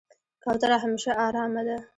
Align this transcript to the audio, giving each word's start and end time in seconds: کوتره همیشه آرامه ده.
کوتره 0.43 0.77
همیشه 0.83 1.11
آرامه 1.27 1.63
ده. 1.67 1.75